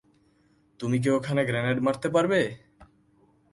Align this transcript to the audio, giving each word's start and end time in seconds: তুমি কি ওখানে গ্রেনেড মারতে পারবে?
তুমি 0.79 0.97
কি 1.03 1.09
ওখানে 1.09 1.41
গ্রেনেড 1.45 1.77
মারতে 1.81 2.07
পারবে? 2.09 2.41